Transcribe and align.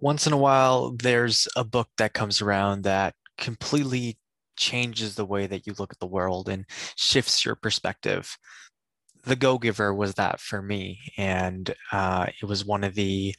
once 0.00 0.26
in 0.26 0.32
a 0.32 0.38
while 0.38 0.92
there's 0.92 1.48
a 1.56 1.64
book 1.64 1.88
that 1.98 2.14
comes 2.14 2.40
around 2.40 2.82
that 2.82 3.14
completely 3.36 4.18
changes 4.56 5.14
the 5.14 5.24
way 5.24 5.46
that 5.46 5.66
you 5.66 5.74
look 5.78 5.92
at 5.92 5.98
the 6.00 6.06
world 6.06 6.48
and 6.48 6.64
shifts 6.96 7.44
your 7.44 7.54
perspective. 7.54 8.36
The 9.24 9.36
go 9.36 9.58
giver 9.58 9.94
was 9.94 10.14
that 10.14 10.40
for 10.40 10.60
me 10.60 11.00
and 11.16 11.74
uh, 11.92 12.26
it 12.40 12.46
was 12.46 12.64
one 12.64 12.84
of 12.84 12.94
the 12.94 13.34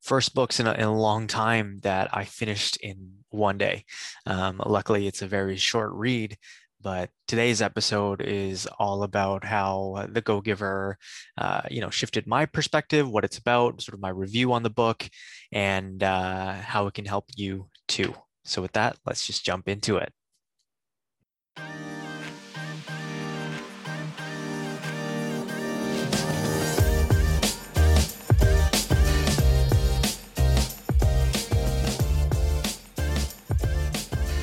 first 0.00 0.34
books 0.34 0.60
in 0.60 0.66
a, 0.66 0.72
in 0.74 0.84
a, 0.84 0.96
long 0.96 1.26
time 1.26 1.78
that 1.82 2.08
i 2.12 2.24
finished 2.24 2.76
in 2.76 3.10
one 3.30 3.58
day. 3.58 3.84
Um, 4.26 4.60
luckily 4.64 5.06
it's 5.06 5.22
a 5.22 5.26
very 5.26 5.56
short 5.56 5.92
read 5.92 6.36
but 6.80 7.10
today's 7.26 7.60
episode 7.60 8.20
is 8.22 8.66
all 8.78 9.02
about 9.02 9.44
how 9.44 10.06
the 10.10 10.20
go 10.20 10.40
giver 10.40 10.96
uh, 11.36 11.62
you 11.70 11.80
know 11.80 11.90
shifted 11.90 12.26
my 12.26 12.46
perspective 12.46 13.08
what 13.08 13.24
it's 13.24 13.38
about 13.38 13.82
sort 13.82 13.94
of 13.94 14.00
my 14.00 14.08
review 14.10 14.52
on 14.52 14.62
the 14.62 14.70
book 14.70 15.08
and 15.52 16.02
uh, 16.02 16.52
how 16.54 16.86
it 16.86 16.94
can 16.94 17.04
help 17.04 17.26
you 17.36 17.68
too. 17.88 18.14
So 18.44 18.62
with 18.62 18.72
that 18.72 18.96
let's 19.06 19.26
just 19.26 19.44
jump 19.44 19.68
into 19.68 19.96
it 19.96 20.12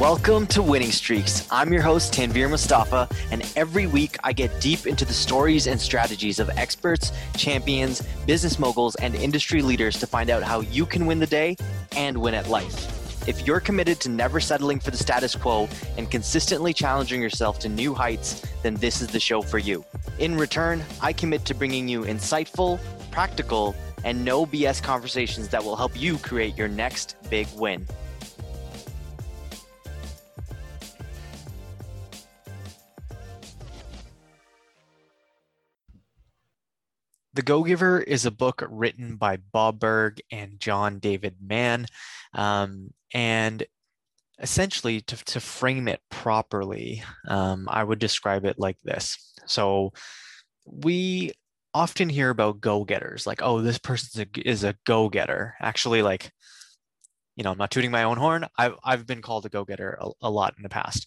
Welcome 0.09 0.45
to 0.48 0.62
Winning 0.62 0.91
Streaks. 0.91 1.48
I'm 1.50 1.73
your 1.73 1.82
host, 1.82 2.13
Tanvir 2.13 2.48
Mustafa, 2.48 3.09
and 3.32 3.41
every 3.55 3.88
week 3.88 4.18
I 4.23 4.34
get 4.34 4.62
deep 4.62 4.86
into 4.86 5.04
the 5.04 5.16
stories 5.16 5.66
and 5.66 5.82
strategies 5.82 6.38
of 6.38 6.48
experts, 6.58 7.12
champions, 7.36 8.04
business 8.27 8.60
moguls, 8.60 8.94
and 8.98 9.16
industry 9.16 9.63
leaders 9.63 9.98
to 9.98 10.05
find 10.05 10.30
out 10.30 10.44
how 10.44 10.60
you 10.60 10.86
can 10.86 11.08
win 11.08 11.18
the 11.18 11.26
day 11.26 11.58
and 11.96 12.16
win 12.16 12.36
at 12.36 12.48
life. 12.48 13.27
If 13.27 13.48
you're 13.48 13.60
committed 13.60 13.99
to 14.02 14.10
never 14.10 14.40
settling 14.40 14.80
for 14.80 14.91
the 14.91 14.98
status 14.98 15.35
quo 15.35 15.68
and 15.98 16.12
consistently 16.12 16.71
challenging 16.71 17.20
yourself 17.20 17.58
to 17.62 17.68
new 17.68 17.96
heights, 17.96 18.46
then 18.62 18.76
this 18.76 19.02
is 19.02 19.08
the 19.08 19.20
show 19.20 19.41
for 19.41 19.58
you. 19.58 19.84
In 20.20 20.37
return, 20.37 20.84
I 21.02 21.13
commit 21.13 21.46
to 21.46 21.55
bringing 21.55 21.87
you 21.87 22.02
insightful, 22.02 22.80
practical, 23.10 23.76
and 24.04 24.24
no 24.24 24.46
BS 24.46 24.84
conversations 24.84 25.48
that 25.48 25.63
will 25.63 25.76
help 25.76 25.99
you 25.99 26.20
create 26.20 26.55
your 26.55 26.68
next 26.68 27.15
big 27.32 27.48
win. 27.55 27.87
The 37.36 37.41
Go 37.41 37.64
Giver 37.64 38.00
is 38.00 38.26
a 38.26 38.32
book 38.32 38.64
written 38.70 39.18
by 39.18 39.38
Bob 39.38 39.78
Burg 39.80 40.22
and 40.32 40.58
John 40.58 41.00
David 41.00 41.36
Mann. 41.42 41.86
Um, 42.34 42.92
and 43.14 43.66
essentially, 44.40 45.02
to, 45.02 45.18
to 45.26 45.42
frame 45.42 45.90
it 45.90 46.00
properly, 46.10 47.04
um, 47.27 47.68
I 47.70 47.84
would 47.84 48.00
describe 48.00 48.46
it 48.46 48.58
like 48.58 48.77
this. 48.84 49.34
So, 49.46 49.92
we 50.64 51.34
often 51.74 52.08
hear 52.08 52.30
about 52.30 52.62
go 52.62 52.86
getters, 52.86 53.27
like, 53.27 53.42
oh, 53.42 53.62
this 53.62 53.77
person 53.80 54.27
is 54.38 54.64
a 54.64 54.76
go 54.86 55.10
getter. 55.10 55.55
Actually, 55.60 56.02
like, 56.02 56.32
you 57.36 57.44
know, 57.44 57.52
I'm 57.52 57.58
not 57.58 57.70
tooting 57.70 57.92
my 57.92 58.04
own 58.04 58.18
horn. 58.18 58.46
I've, 58.58 58.76
I've 58.82 59.05
been 59.05 59.22
called 59.22 59.46
a 59.46 59.49
go 59.49 59.66
getter 59.66 59.98
a, 59.99 60.10
a, 60.22 60.30
lot 60.30 60.54
in 60.55 60.64
the 60.64 60.70
past. 60.70 61.05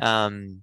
Um, 0.00 0.62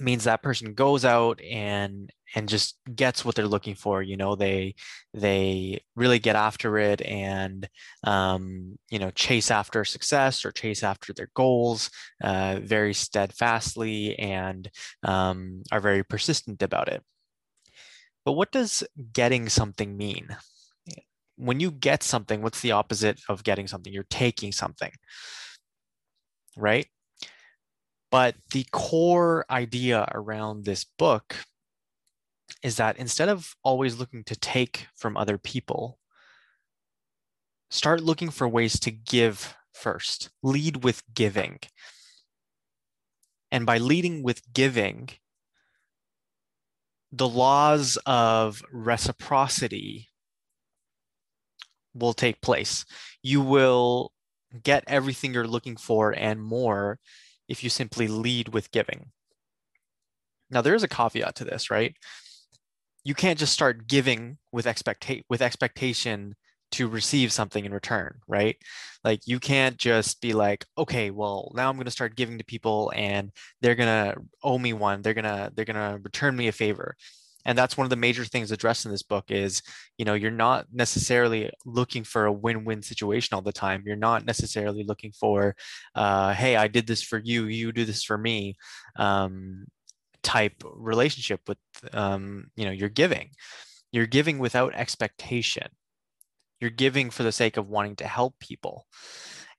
means 0.00 0.24
that 0.24 0.42
person 0.42 0.74
goes 0.74 1.04
out 1.04 1.40
and 1.42 2.10
and 2.34 2.48
just 2.48 2.78
gets 2.94 3.24
what 3.24 3.34
they're 3.34 3.46
looking 3.46 3.74
for 3.74 4.02
you 4.02 4.16
know 4.16 4.34
they 4.34 4.74
they 5.14 5.80
really 5.96 6.18
get 6.18 6.36
after 6.36 6.78
it 6.78 7.02
and 7.02 7.68
um, 8.04 8.78
you 8.90 8.98
know 8.98 9.10
chase 9.10 9.50
after 9.50 9.84
success 9.84 10.44
or 10.44 10.52
chase 10.52 10.82
after 10.82 11.12
their 11.12 11.28
goals 11.34 11.90
uh, 12.22 12.58
very 12.62 12.94
steadfastly 12.94 14.18
and 14.18 14.70
um, 15.02 15.62
are 15.70 15.80
very 15.80 16.02
persistent 16.04 16.62
about 16.62 16.88
it. 16.88 17.02
But 18.24 18.32
what 18.32 18.52
does 18.52 18.84
getting 19.12 19.48
something 19.48 19.96
mean? 19.96 20.36
When 21.36 21.60
you 21.60 21.70
get 21.70 22.02
something 22.02 22.40
what's 22.42 22.60
the 22.60 22.72
opposite 22.72 23.20
of 23.28 23.44
getting 23.44 23.66
something? 23.66 23.92
You're 23.92 24.04
taking 24.04 24.52
something 24.52 24.92
right 26.56 26.86
but 28.12 28.34
the 28.52 28.66
core 28.72 29.46
idea 29.50 30.06
around 30.12 30.66
this 30.66 30.84
book 30.84 31.34
is 32.62 32.76
that 32.76 32.98
instead 32.98 33.30
of 33.30 33.56
always 33.64 33.98
looking 33.98 34.22
to 34.24 34.36
take 34.36 34.86
from 34.94 35.16
other 35.16 35.38
people, 35.38 35.98
start 37.70 38.02
looking 38.02 38.28
for 38.30 38.46
ways 38.46 38.78
to 38.80 38.90
give 38.90 39.56
first. 39.72 40.28
Lead 40.42 40.84
with 40.84 41.02
giving. 41.14 41.58
And 43.50 43.64
by 43.64 43.78
leading 43.78 44.22
with 44.22 44.42
giving, 44.52 45.08
the 47.10 47.28
laws 47.28 47.98
of 48.04 48.62
reciprocity 48.70 50.10
will 51.94 52.12
take 52.12 52.42
place. 52.42 52.84
You 53.22 53.40
will 53.40 54.12
get 54.62 54.84
everything 54.86 55.32
you're 55.32 55.46
looking 55.46 55.76
for 55.76 56.10
and 56.12 56.42
more 56.42 56.98
if 57.52 57.62
you 57.62 57.68
simply 57.68 58.08
lead 58.08 58.48
with 58.48 58.72
giving. 58.72 59.10
Now, 60.50 60.62
there 60.62 60.74
is 60.74 60.82
a 60.82 60.88
caveat 60.88 61.34
to 61.36 61.44
this, 61.44 61.70
right? 61.70 61.94
You 63.04 63.14
can't 63.14 63.38
just 63.38 63.52
start 63.52 63.86
giving 63.86 64.38
with 64.52 64.64
expecta- 64.64 65.22
with 65.28 65.42
expectation 65.42 66.34
to 66.72 66.88
receive 66.88 67.30
something 67.30 67.66
in 67.66 67.74
return, 67.74 68.20
right? 68.26 68.56
Like 69.04 69.20
you 69.26 69.38
can't 69.38 69.76
just 69.76 70.22
be 70.22 70.32
like, 70.32 70.64
okay, 70.78 71.10
well, 71.10 71.52
now 71.54 71.68
I'm 71.68 71.76
going 71.76 71.84
to 71.84 71.90
start 71.90 72.16
giving 72.16 72.38
to 72.38 72.44
people 72.44 72.90
and 72.96 73.30
they're 73.60 73.74
going 73.74 74.14
to 74.14 74.22
owe 74.42 74.58
me 74.58 74.72
one. 74.72 75.02
They're 75.02 75.12
going 75.12 75.24
to 75.24 75.52
they're 75.54 75.66
going 75.66 75.76
to 75.76 76.00
return 76.02 76.34
me 76.34 76.48
a 76.48 76.52
favor 76.52 76.96
and 77.44 77.56
that's 77.56 77.76
one 77.76 77.84
of 77.84 77.90
the 77.90 77.96
major 77.96 78.24
things 78.24 78.50
addressed 78.50 78.84
in 78.84 78.90
this 78.90 79.02
book 79.02 79.30
is 79.30 79.62
you 79.98 80.04
know 80.04 80.14
you're 80.14 80.30
not 80.30 80.66
necessarily 80.72 81.50
looking 81.64 82.04
for 82.04 82.26
a 82.26 82.32
win-win 82.32 82.82
situation 82.82 83.34
all 83.34 83.42
the 83.42 83.52
time. 83.52 83.82
You're 83.86 83.96
not 83.96 84.24
necessarily 84.24 84.84
looking 84.84 85.12
for 85.12 85.54
uh, 85.94 86.32
hey 86.34 86.56
i 86.56 86.68
did 86.68 86.86
this 86.86 87.02
for 87.02 87.18
you 87.18 87.46
you 87.46 87.72
do 87.72 87.84
this 87.84 88.02
for 88.04 88.18
me 88.18 88.56
um, 88.96 89.66
type 90.22 90.62
relationship 90.74 91.40
with 91.48 91.58
um, 91.92 92.46
you 92.56 92.64
know 92.64 92.70
you're 92.70 92.88
giving. 92.88 93.30
You're 93.90 94.06
giving 94.06 94.38
without 94.38 94.74
expectation. 94.74 95.68
You're 96.60 96.70
giving 96.70 97.10
for 97.10 97.24
the 97.24 97.32
sake 97.32 97.56
of 97.56 97.68
wanting 97.68 97.96
to 97.96 98.06
help 98.06 98.38
people. 98.38 98.86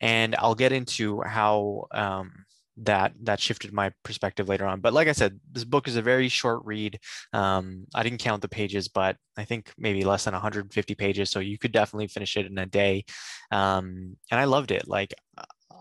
And 0.01 0.35
i'll 0.37 0.55
get 0.55 0.71
into 0.71 1.21
how 1.21 1.85
um, 1.91 2.45
that 2.77 3.13
that 3.21 3.39
shifted 3.39 3.71
my 3.73 3.91
perspective 4.03 4.49
later 4.49 4.65
on. 4.65 4.79
But 4.81 4.93
like 4.93 5.07
i 5.07 5.11
said 5.11 5.39
this 5.51 5.63
book 5.63 5.87
is 5.87 5.95
a 5.95 6.01
very 6.01 6.29
short 6.29 6.61
read. 6.65 6.99
Um, 7.33 7.85
i 7.93 8.03
didn't 8.03 8.19
count 8.19 8.41
the 8.41 8.47
pages 8.47 8.87
but 8.87 9.17
i 9.37 9.43
think 9.45 9.71
maybe 9.77 10.03
less 10.03 10.25
than 10.25 10.33
150 10.33 10.95
pages 10.95 11.29
so 11.29 11.39
you 11.39 11.57
could 11.57 11.71
definitely 11.71 12.07
finish 12.07 12.37
it 12.37 12.45
in 12.45 12.57
a 12.57 12.65
day. 12.65 13.05
Um, 13.51 14.17
and 14.31 14.39
i 14.39 14.45
loved 14.45 14.71
it. 14.71 14.87
Like 14.87 15.13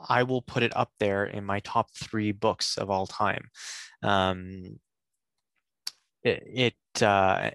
i 0.08 0.22
will 0.22 0.42
put 0.42 0.62
it 0.62 0.76
up 0.76 0.90
there 0.98 1.24
in 1.24 1.44
my 1.44 1.60
top 1.60 1.88
three 1.94 2.32
books 2.32 2.78
of 2.78 2.90
all 2.90 3.06
time. 3.06 3.48
Um, 4.02 4.78
it, 6.22 6.74
it 6.94 7.02
uh, 7.02 7.50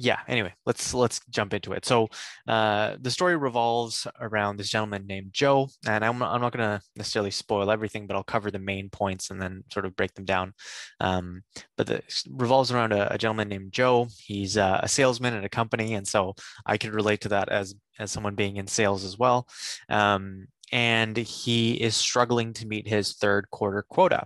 yeah 0.00 0.20
anyway 0.28 0.54
let's 0.64 0.94
let's 0.94 1.20
jump 1.28 1.52
into 1.52 1.72
it. 1.72 1.84
So 1.84 2.08
uh, 2.46 2.96
the 3.00 3.10
story 3.10 3.36
revolves 3.36 4.06
around 4.20 4.56
this 4.56 4.70
gentleman 4.70 5.06
named 5.06 5.30
joe 5.32 5.68
and 5.86 6.04
i'm, 6.04 6.22
I'm 6.22 6.40
not 6.40 6.52
going 6.52 6.78
to 6.78 6.80
necessarily 6.96 7.30
spoil 7.30 7.70
everything 7.70 8.06
but 8.06 8.16
i'll 8.16 8.22
cover 8.22 8.50
the 8.50 8.58
main 8.58 8.88
points 8.90 9.30
and 9.30 9.40
then 9.40 9.64
sort 9.72 9.86
of 9.86 9.96
break 9.96 10.14
them 10.14 10.24
down. 10.24 10.54
Um, 11.00 11.42
but 11.76 11.90
it 11.90 12.22
revolves 12.30 12.72
around 12.72 12.92
a, 12.92 13.12
a, 13.12 13.18
gentleman 13.18 13.48
named 13.48 13.72
joe. 13.72 14.08
He's 14.18 14.56
uh, 14.56 14.80
a 14.82 14.88
salesman 14.88 15.34
at 15.34 15.44
a 15.44 15.48
company 15.48 15.94
and 15.94 16.06
so 16.06 16.34
i 16.66 16.76
can 16.76 16.92
relate 16.92 17.20
to 17.22 17.28
that 17.30 17.48
as 17.48 17.74
as 17.98 18.10
someone 18.10 18.34
being 18.34 18.56
in 18.56 18.66
sales 18.66 19.04
as 19.04 19.18
well. 19.18 19.48
Um, 19.88 20.46
and 20.70 21.16
he 21.16 21.74
is 21.74 21.96
struggling 21.96 22.52
to 22.54 22.66
meet 22.66 22.86
his 22.86 23.14
third 23.14 23.50
quarter 23.50 23.84
quota. 23.88 24.24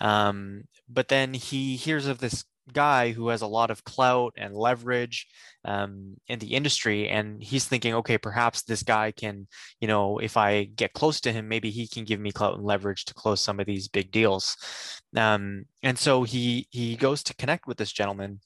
Um, 0.00 0.64
but 0.88 1.08
then 1.08 1.34
he 1.34 1.76
hears 1.76 2.06
of 2.06 2.18
this 2.18 2.44
guy 2.72 3.12
who 3.12 3.28
has 3.28 3.42
a 3.42 3.46
lot 3.46 3.70
of 3.70 3.84
clout 3.84 4.32
and 4.36 4.54
leverage 4.54 5.26
um, 5.64 6.16
in 6.26 6.38
the 6.38 6.54
industry 6.54 7.08
and 7.08 7.42
he's 7.42 7.66
thinking 7.66 7.94
okay 7.94 8.16
perhaps 8.16 8.62
this 8.62 8.82
guy 8.82 9.10
can 9.10 9.46
you 9.80 9.86
know 9.86 10.18
if 10.18 10.36
i 10.36 10.64
get 10.64 10.94
close 10.94 11.20
to 11.20 11.32
him 11.32 11.48
maybe 11.48 11.70
he 11.70 11.86
can 11.86 12.04
give 12.04 12.20
me 12.20 12.32
clout 12.32 12.56
and 12.56 12.64
leverage 12.64 13.04
to 13.04 13.14
close 13.14 13.40
some 13.40 13.60
of 13.60 13.66
these 13.66 13.88
big 13.88 14.10
deals. 14.10 14.56
Um, 15.16 15.66
and 15.82 15.98
so 15.98 16.22
he 16.22 16.68
he 16.70 16.96
goes 16.96 17.22
to 17.24 17.34
connect 17.34 17.66
with 17.66 17.76
this 17.76 17.92
gentleman. 17.92 18.40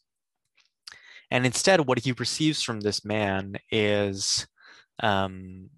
And 1.30 1.46
instead 1.46 1.86
what 1.86 2.00
he 2.00 2.12
receives 2.12 2.62
from 2.62 2.80
this 2.80 3.04
man 3.04 3.56
is 3.70 4.46
um, 5.02 5.70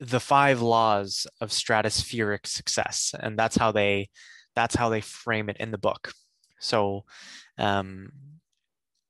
the 0.00 0.20
five 0.20 0.60
laws 0.60 1.26
of 1.40 1.50
stratospheric 1.50 2.46
success 2.46 3.14
and 3.18 3.38
that's 3.38 3.56
how 3.56 3.72
they 3.72 4.08
that's 4.54 4.74
how 4.74 4.88
they 4.88 5.00
frame 5.00 5.48
it 5.48 5.56
in 5.58 5.70
the 5.70 5.78
book 5.78 6.12
so 6.60 7.04
um, 7.58 8.10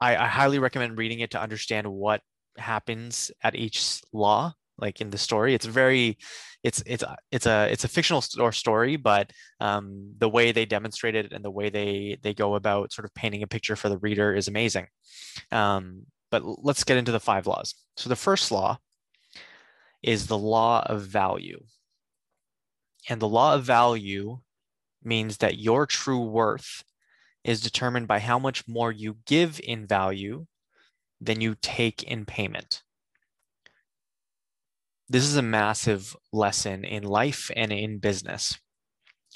I, 0.01 0.17
I 0.17 0.27
highly 0.27 0.59
recommend 0.59 0.99
reading 0.99 1.21
it 1.21 1.33
to 1.33 1.41
understand 1.41 1.87
what 1.87 2.23
happens 2.57 3.31
at 3.43 3.55
each 3.55 4.01
law 4.13 4.55
like 4.79 5.01
in 5.01 5.11
the 5.11 5.19
story. 5.19 5.55
It's 5.55 5.67
very, 5.67 6.19
it's 6.63 6.83
it's 6.87 7.05
it's 7.31 7.47
a 7.47 7.69
it's 7.71 7.85
a 7.85 7.89
fictional 7.89 8.21
story, 8.21 8.97
but 8.97 9.33
um, 9.61 10.15
the 10.19 10.29
way 10.29 10.53
they 10.53 10.67
demonstrate 10.67 11.15
it 11.15 11.33
and 11.33 11.45
the 11.45 11.51
way 11.51 11.69
they 11.69 12.19
they 12.23 12.35
go 12.35 12.55
about 12.55 12.93
sort 12.93 13.05
of 13.05 13.15
painting 13.15 13.43
a 13.43 13.47
picture 13.47 13.77
for 13.77 13.89
the 13.89 13.99
reader 13.99 14.35
is 14.35 14.49
amazing. 14.49 14.87
Um, 15.53 16.07
but 16.31 16.43
let's 16.45 16.85
get 16.85 16.97
into 16.97 17.13
the 17.13 17.21
five 17.21 17.47
laws. 17.47 17.75
So 17.97 18.09
the 18.09 18.17
first 18.17 18.51
law 18.51 18.79
is 20.03 20.27
the 20.27 20.39
law 20.39 20.85
of 20.87 21.03
value, 21.03 21.61
and 23.09 23.21
the 23.21 23.29
law 23.29 23.55
of 23.55 23.65
value 23.65 24.39
means 25.03 25.39
that 25.39 25.59
your 25.59 25.87
true 25.87 26.25
worth 26.25 26.85
is 27.45 27.61
determined 27.61 28.09
by 28.09 28.19
how 28.19 28.39
much 28.39 28.67
more 28.69 28.93
you 28.93 29.17
give 29.27 29.61
in 29.63 29.87
value 29.87 30.47
than 31.21 31.41
you 31.41 31.57
take 31.61 32.03
in 32.03 32.25
payment. 32.25 32.83
This 35.09 35.25
is 35.25 35.37
a 35.37 35.43
massive 35.43 36.15
lesson 36.33 36.85
in 36.85 37.03
life 37.03 37.51
and 37.57 37.73
in 37.73 37.99
business. 37.99 38.59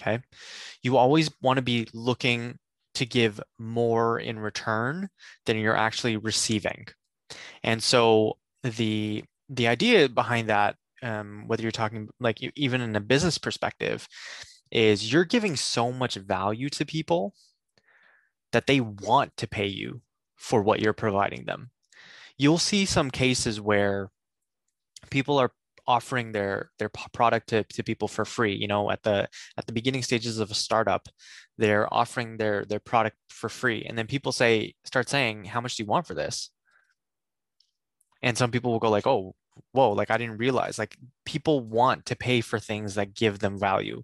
Okay. 0.01 0.21
You 0.83 0.97
always 0.97 1.31
want 1.41 1.57
to 1.59 1.63
be 1.63 1.89
looking 1.95 2.59
to 2.95 3.07
give 3.07 3.41
more 3.59 4.19
in 4.19 4.39
return 4.39 5.09
than 5.47 5.59
you're 5.59 5.77
actually 5.77 6.17
receiving. 6.17 6.87
And 7.63 7.83
so 7.83 8.37
the 8.63 9.25
the 9.49 9.69
idea 9.69 10.09
behind 10.09 10.49
that, 10.49 10.77
um, 11.03 11.45
whether 11.47 11.63
you're 11.63 11.73
talking 11.73 12.09
like 12.21 12.39
even 12.57 12.81
in 12.81 12.95
a 12.97 13.01
business 13.01 13.39
perspective, 13.39 14.07
is 14.71 15.13
you're 15.13 15.25
giving 15.25 15.57
so 15.57 15.93
much 15.93 16.15
value 16.17 16.69
to 16.71 16.85
people 16.85 17.35
that 18.53 18.67
they 18.67 18.81
want 18.81 19.37
to 19.39 19.47
pay 19.47 19.67
you 19.67 20.03
for 20.37 20.63
what 20.63 20.81
you're 20.81 20.93
providing 20.93 21.45
them. 21.45 21.71
You'll 22.39 22.59
see 22.59 22.85
some 22.85 23.11
cases 23.11 23.61
where 23.61 24.11
people 25.11 25.39
are 25.39 25.53
offering 25.87 26.31
their 26.33 26.71
their 26.79 26.91
product 27.13 27.49
to, 27.49 27.65
to 27.65 27.83
people 27.83 28.07
for 28.07 28.25
free 28.25 28.55
you 28.55 28.69
know 28.69 28.89
at 28.89 29.03
the 29.03 29.29
at 29.59 29.67
the 29.67 29.73
beginning 29.73 30.01
stages 30.01 30.39
of 30.39 30.49
a 30.49 30.55
startup 30.55 31.09
they're 31.59 31.93
offering 31.93 32.37
their 32.37 32.65
their 32.65 32.81
product 32.81 33.17
for 33.29 33.49
free. 33.49 33.85
And 33.89 33.97
then 33.97 34.07
people 34.07 34.33
say 34.33 34.75
start 34.85 35.09
saying 35.09 35.45
how 35.45 35.61
much 35.61 35.77
do 35.77 35.83
you 35.83 35.87
want 35.89 36.07
for 36.07 36.15
this? 36.15 36.51
And 38.23 38.39
some 38.39 38.51
people 38.51 38.73
will 38.73 38.79
go 38.79 38.91
like 38.91 39.07
oh 39.07 39.35
whoa 39.73 39.93
like 39.93 40.11
i 40.11 40.17
didn't 40.17 40.39
realize. 40.39 40.79
Like 40.79 40.97
people 41.25 41.61
want 41.61 42.07
to 42.07 42.17
pay 42.17 42.41
for 42.41 42.59
things 42.59 42.95
that 42.95 43.15
give 43.15 43.39
them 43.39 43.59
value 43.59 44.03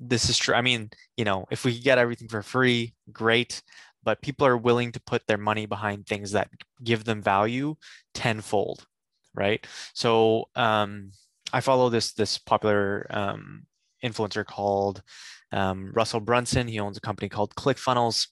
this 0.00 0.28
is 0.28 0.38
true. 0.38 0.54
I 0.54 0.62
mean, 0.62 0.90
you 1.16 1.24
know, 1.24 1.46
if 1.50 1.64
we 1.64 1.78
get 1.78 1.98
everything 1.98 2.28
for 2.28 2.42
free, 2.42 2.94
great. 3.12 3.62
But 4.02 4.22
people 4.22 4.46
are 4.46 4.56
willing 4.56 4.92
to 4.92 5.00
put 5.00 5.26
their 5.26 5.36
money 5.36 5.66
behind 5.66 6.06
things 6.06 6.30
that 6.30 6.48
give 6.84 7.02
them 7.02 7.20
value 7.20 7.74
tenfold, 8.14 8.86
right? 9.34 9.66
So 9.94 10.48
um, 10.54 11.10
I 11.52 11.60
follow 11.60 11.90
this 11.90 12.12
this 12.12 12.38
popular 12.38 13.08
um, 13.10 13.66
influencer 14.04 14.44
called 14.44 15.02
um, 15.50 15.90
Russell 15.92 16.20
Brunson. 16.20 16.68
He 16.68 16.78
owns 16.78 16.96
a 16.96 17.00
company 17.00 17.28
called 17.28 17.56
ClickFunnels, 17.56 18.28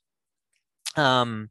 um, 0.96 1.50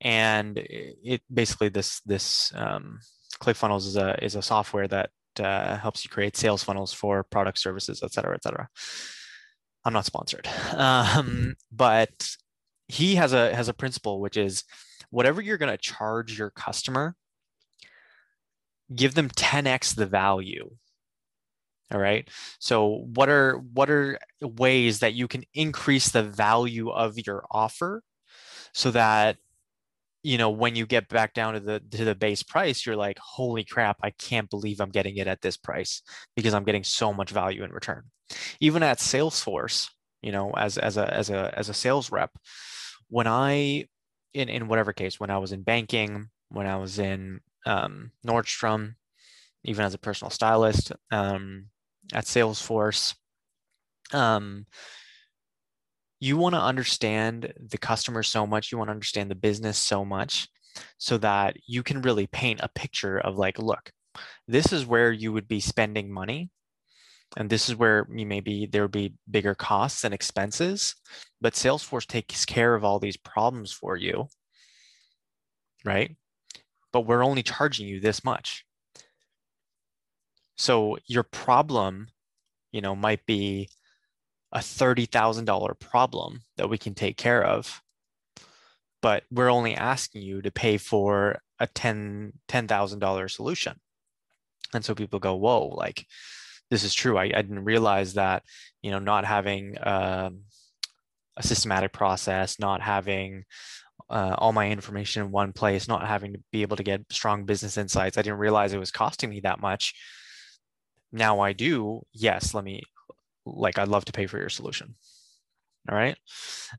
and 0.00 0.56
it 0.56 1.20
basically 1.28 1.68
this 1.68 2.00
this 2.06 2.50
um, 2.54 2.98
ClickFunnels 3.42 3.86
is 3.86 3.96
a 3.96 4.24
is 4.24 4.36
a 4.36 4.42
software 4.42 4.88
that 4.88 5.10
uh, 5.38 5.76
helps 5.76 6.02
you 6.02 6.08
create 6.08 6.34
sales 6.34 6.64
funnels 6.64 6.94
for 6.94 7.22
product 7.24 7.58
services, 7.58 8.02
et 8.02 8.10
cetera, 8.10 8.34
et 8.34 8.42
cetera. 8.42 8.70
I'm 9.84 9.92
not 9.92 10.06
sponsored, 10.06 10.48
um, 10.72 11.56
but 11.72 12.36
he 12.88 13.14
has 13.16 13.32
a 13.32 13.54
has 13.54 13.68
a 13.68 13.74
principle 13.74 14.20
which 14.20 14.36
is 14.36 14.64
whatever 15.10 15.40
you're 15.40 15.58
going 15.58 15.72
to 15.72 15.78
charge 15.78 16.38
your 16.38 16.50
customer, 16.50 17.14
give 18.94 19.14
them 19.14 19.28
10x 19.28 19.94
the 19.94 20.06
value. 20.06 20.70
All 21.92 22.00
right. 22.00 22.28
So 22.58 23.04
what 23.14 23.28
are 23.28 23.58
what 23.58 23.90
are 23.90 24.18
ways 24.40 25.00
that 25.00 25.14
you 25.14 25.28
can 25.28 25.44
increase 25.54 26.10
the 26.10 26.22
value 26.22 26.90
of 26.90 27.18
your 27.26 27.44
offer 27.50 28.02
so 28.72 28.90
that 28.90 29.36
you 30.24 30.38
know 30.38 30.50
when 30.50 30.74
you 30.74 30.86
get 30.86 31.08
back 31.08 31.34
down 31.34 31.54
to 31.54 31.60
the 31.60 31.80
to 31.90 32.04
the 32.04 32.14
base 32.14 32.42
price 32.42 32.84
you're 32.84 32.96
like 32.96 33.18
holy 33.18 33.62
crap 33.62 33.96
i 34.02 34.10
can't 34.10 34.50
believe 34.50 34.80
i'm 34.80 34.90
getting 34.90 35.18
it 35.18 35.28
at 35.28 35.40
this 35.42 35.56
price 35.56 36.02
because 36.34 36.54
i'm 36.54 36.64
getting 36.64 36.82
so 36.82 37.12
much 37.12 37.30
value 37.30 37.62
in 37.62 37.70
return. 37.70 38.02
Even 38.58 38.82
at 38.82 38.98
salesforce 38.98 39.88
you 40.22 40.32
know 40.32 40.50
as 40.56 40.78
as 40.78 40.96
a 40.96 41.12
as 41.14 41.30
a 41.30 41.52
as 41.56 41.68
a 41.68 41.74
sales 41.74 42.10
rep 42.10 42.30
when 43.08 43.26
i 43.26 43.84
in 44.32 44.48
in 44.48 44.66
whatever 44.66 44.92
case 44.92 45.20
when 45.20 45.30
i 45.30 45.36
was 45.36 45.52
in 45.52 45.62
banking 45.62 46.28
when 46.48 46.66
i 46.66 46.76
was 46.76 46.98
in 46.98 47.40
um, 47.66 48.10
nordstrom 48.26 48.94
even 49.64 49.84
as 49.84 49.94
a 49.94 49.98
personal 49.98 50.30
stylist 50.30 50.92
um, 51.10 51.66
at 52.14 52.24
salesforce 52.24 53.14
um, 54.12 54.66
you 56.24 56.38
want 56.38 56.54
to 56.54 56.60
understand 56.60 57.52
the 57.58 57.76
customer 57.76 58.22
so 58.22 58.46
much, 58.46 58.72
you 58.72 58.78
want 58.78 58.88
to 58.88 58.92
understand 58.92 59.30
the 59.30 59.34
business 59.34 59.76
so 59.76 60.06
much 60.06 60.48
so 60.96 61.18
that 61.18 61.54
you 61.66 61.82
can 61.82 62.00
really 62.00 62.26
paint 62.26 62.60
a 62.62 62.68
picture 62.74 63.18
of 63.18 63.36
like, 63.36 63.58
look, 63.58 63.92
this 64.48 64.72
is 64.72 64.86
where 64.86 65.12
you 65.12 65.34
would 65.34 65.46
be 65.46 65.60
spending 65.60 66.10
money. 66.10 66.50
And 67.36 67.50
this 67.50 67.68
is 67.68 67.76
where 67.76 68.06
you 68.10 68.24
maybe 68.24 68.64
there 68.64 68.82
would 68.82 68.90
be 68.90 69.14
bigger 69.30 69.54
costs 69.54 70.02
and 70.04 70.14
expenses, 70.14 70.94
but 71.42 71.52
Salesforce 71.52 72.06
takes 72.06 72.46
care 72.46 72.74
of 72.74 72.84
all 72.84 72.98
these 72.98 73.18
problems 73.18 73.70
for 73.70 73.96
you, 73.96 74.28
right? 75.84 76.16
But 76.90 77.02
we're 77.02 77.24
only 77.24 77.42
charging 77.42 77.86
you 77.86 78.00
this 78.00 78.24
much. 78.24 78.64
So 80.56 80.96
your 81.06 81.24
problem, 81.24 82.08
you 82.72 82.80
know, 82.80 82.96
might 82.96 83.26
be 83.26 83.68
a 84.54 84.60
$30,000 84.60 85.80
problem 85.80 86.42
that 86.56 86.70
we 86.70 86.78
can 86.78 86.94
take 86.94 87.16
care 87.16 87.44
of. 87.44 87.82
But 89.02 89.24
we're 89.30 89.50
only 89.50 89.74
asking 89.74 90.22
you 90.22 90.40
to 90.42 90.50
pay 90.50 90.78
for 90.78 91.40
a 91.58 91.66
$10, 91.66 92.32
$10,000 92.48 93.30
solution. 93.30 93.74
And 94.72 94.84
so 94.84 94.94
people 94.94 95.18
go, 95.18 95.34
whoa, 95.34 95.66
like 95.66 96.06
this 96.70 96.84
is 96.84 96.94
true. 96.94 97.18
I, 97.18 97.24
I 97.24 97.42
didn't 97.42 97.64
realize 97.64 98.14
that, 98.14 98.44
you 98.80 98.90
know, 98.90 98.98
not 98.98 99.24
having 99.24 99.76
um, 99.82 100.42
a 101.36 101.42
systematic 101.42 101.92
process, 101.92 102.58
not 102.58 102.80
having 102.80 103.44
uh, 104.08 104.34
all 104.38 104.52
my 104.52 104.70
information 104.70 105.24
in 105.24 105.30
one 105.30 105.52
place, 105.52 105.88
not 105.88 106.06
having 106.06 106.32
to 106.34 106.40
be 106.52 106.62
able 106.62 106.76
to 106.76 106.82
get 106.82 107.02
strong 107.10 107.44
business 107.44 107.76
insights. 107.76 108.16
I 108.16 108.22
didn't 108.22 108.38
realize 108.38 108.72
it 108.72 108.78
was 108.78 108.90
costing 108.90 109.30
me 109.30 109.40
that 109.40 109.60
much. 109.60 109.94
Now 111.12 111.40
I 111.40 111.52
do. 111.52 112.02
Yes, 112.12 112.54
let 112.54 112.64
me 112.64 112.82
like 113.46 113.78
I'd 113.78 113.88
love 113.88 114.04
to 114.06 114.12
pay 114.12 114.26
for 114.26 114.38
your 114.38 114.48
solution. 114.48 114.94
All 115.88 115.96
right. 115.96 116.16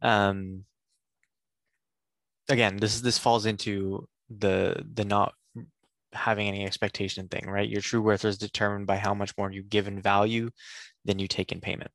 Um, 0.02 0.66
again, 2.50 2.78
this 2.78 2.96
is 2.96 3.02
this 3.02 3.18
falls 3.18 3.46
into 3.46 4.08
the 4.30 4.84
the 4.94 5.06
not 5.06 5.34
having 6.14 6.48
any 6.48 6.66
expectation 6.66 7.28
thing, 7.28 7.46
right? 7.48 7.70
Your 7.70 7.82
true 7.82 8.02
worth 8.02 8.26
is 8.26 8.38
determined 8.38 8.88
by 8.88 8.98
how 8.98 9.14
much 9.14 9.34
more 9.38 9.52
you 9.52 9.64
give 9.64 9.88
in 9.88 10.02
value 10.02 10.50
than 11.04 11.20
you 11.20 11.28
take 11.28 11.52
in 11.52 11.62
payment. 11.62 11.92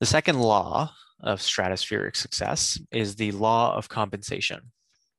The 0.00 0.06
second 0.06 0.40
law 0.40 0.92
of 1.20 1.40
stratospheric 1.40 2.16
success 2.16 2.78
is 2.92 3.16
the 3.16 3.32
law 3.32 3.74
of 3.76 3.88
compensation, 3.88 4.72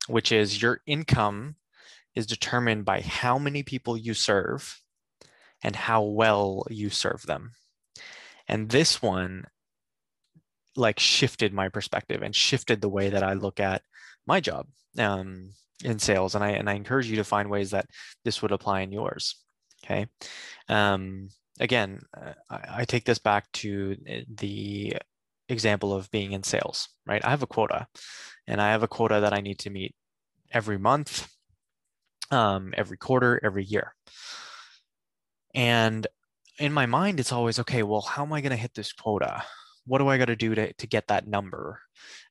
which 0.08 0.32
is 0.32 0.62
your 0.62 0.82
income 0.86 1.56
is 2.16 2.26
determined 2.26 2.86
by 2.86 3.02
how 3.02 3.38
many 3.38 3.64
people 3.64 3.98
you 3.98 4.14
serve 4.14 4.82
and 5.64 5.76
how 5.76 6.04
well 6.04 6.66
you 6.70 6.90
serve 6.90 7.24
them. 7.24 7.52
And 8.48 8.70
this 8.70 9.02
one 9.02 9.46
like 10.76 11.00
shifted 11.00 11.54
my 11.54 11.70
perspective 11.70 12.22
and 12.22 12.36
shifted 12.36 12.82
the 12.82 12.90
way 12.90 13.10
that 13.10 13.24
I 13.24 13.34
look 13.34 13.60
at 13.60 13.82
my 14.26 14.40
job 14.40 14.68
um, 14.98 15.52
in 15.84 16.00
sales. 16.00 16.36
And 16.36 16.44
I 16.44 16.52
and 16.52 16.70
I 16.70 16.74
encourage 16.74 17.10
you 17.10 17.18
to 17.18 17.24
find 17.24 17.50
ways 17.50 17.72
that 17.72 17.88
this 18.24 18.42
would 18.42 18.52
apply 18.52 18.82
in 18.82 18.92
yours. 18.92 19.36
Okay. 19.84 20.08
Um, 20.70 21.30
again, 21.60 22.02
uh, 22.16 22.34
I, 22.50 22.60
I 22.82 22.86
take 22.86 23.06
this 23.06 23.20
back 23.20 23.52
to 23.54 23.96
eh, 24.08 24.24
the 24.28 24.98
example 25.50 25.94
of 25.94 26.12
being 26.12 26.34
in 26.34 26.44
sales, 26.44 26.90
right? 27.06 27.24
I 27.24 27.30
have 27.30 27.44
a 27.44 27.48
quota 27.48 27.88
and 28.48 28.62
I 28.62 28.72
have 28.72 28.84
a 28.84 28.88
quota 28.88 29.22
that 29.22 29.34
I 29.34 29.42
need 29.42 29.60
to 29.60 29.70
meet 29.70 29.96
every 30.52 30.78
month, 30.78 31.28
um, 32.32 32.74
every 32.76 32.98
quarter, 32.98 33.40
every 33.44 33.64
year. 33.64 33.96
And 35.54 36.06
in 36.58 36.74
my 36.74 36.86
mind, 36.86 37.20
it's 37.20 37.32
always 37.32 37.60
okay. 37.60 37.84
Well, 37.84 38.02
how 38.02 38.24
am 38.24 38.34
I 38.34 38.42
going 38.42 38.52
to 38.52 38.58
hit 38.58 38.74
this 38.74 38.92
quota? 38.92 39.44
What 39.86 40.00
do 40.00 40.08
I 40.08 40.18
got 40.18 40.26
to 40.26 40.36
do 40.36 40.56
to 40.56 40.88
get 40.88 41.08
that 41.08 41.28
number? 41.28 41.82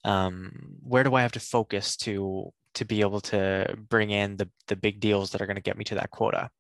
Um, 0.05 0.77
where 0.83 1.05
do 1.05 1.15
I 1.15 1.23
have 1.23 1.33
to 1.33 1.41
focus 1.41 1.97
to 1.99 2.53
to 2.75 2.85
be 2.85 3.01
able 3.01 3.23
to 3.23 3.75
bring 3.89 4.11
in 4.11 4.37
the 4.37 4.49
the 4.67 4.77
big 4.77 5.01
deals 5.01 5.31
that 5.31 5.41
are 5.41 5.47
going 5.47 5.57
to 5.57 5.63
get 5.63 5.79
me 5.79 5.85
to 5.85 5.95
that 5.95 6.11
quota? 6.11 6.51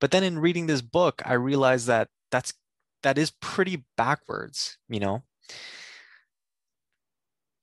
But 0.00 0.10
then 0.10 0.24
in 0.24 0.38
reading 0.38 0.66
this 0.66 0.82
book, 0.82 1.22
I 1.24 1.34
realized 1.34 1.86
that 1.86 2.08
that's 2.30 2.52
that 3.02 3.18
is 3.18 3.30
pretty 3.30 3.84
backwards. 3.96 4.78
You 4.88 5.00
know, 5.00 5.22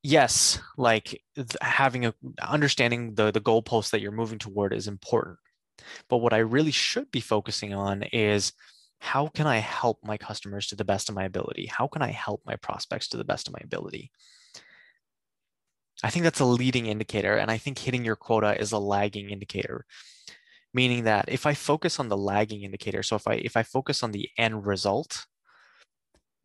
yes, 0.04 0.60
like 0.78 1.22
having 1.62 2.06
a 2.06 2.14
understanding 2.42 3.16
the 3.16 3.32
the 3.32 3.42
goalpost 3.42 3.92
that 3.92 4.02
you're 4.02 4.12
moving 4.12 4.40
toward 4.40 4.74
is 4.74 4.88
important. 4.88 5.38
But 6.10 6.18
what 6.18 6.34
I 6.34 6.38
really 6.38 6.72
should 6.72 7.12
be 7.12 7.22
focusing 7.22 7.74
on 7.74 8.04
is 8.04 8.54
how 9.02 9.28
can 9.28 9.48
I 9.48 9.58
help 9.58 9.98
my 10.04 10.16
customers 10.16 10.68
to 10.68 10.76
the 10.76 10.86
best 10.86 11.10
of 11.10 11.16
my 11.16 11.24
ability? 11.24 11.66
How 11.66 11.88
can 11.88 12.04
I 12.04 12.12
help 12.12 12.44
my 12.46 12.56
prospects 12.56 13.08
to 13.10 13.18
the 13.18 13.24
best 13.24 13.48
of 13.48 13.54
my 13.54 13.60
ability? 13.64 14.12
I 16.04 16.12
think 16.12 16.22
that's 16.22 16.40
a 16.40 16.46
leading 16.46 16.86
indicator. 16.86 17.36
And 17.36 17.50
I 17.50 17.58
think 17.58 17.80
hitting 17.80 18.06
your 18.06 18.16
quota 18.16 18.60
is 18.62 18.72
a 18.72 18.78
lagging 18.78 19.32
indicator, 19.32 19.86
meaning 20.72 21.06
that 21.06 21.26
if 21.30 21.48
I 21.48 21.56
focus 21.56 22.00
on 22.00 22.10
the 22.10 22.16
lagging 22.16 22.62
indicator, 22.62 23.02
so 23.02 23.16
if 23.16 23.28
I 23.28 23.34
if 23.34 23.58
I 23.58 23.64
focus 23.64 24.04
on 24.04 24.12
the 24.12 24.30
end 24.38 24.68
result, 24.68 25.26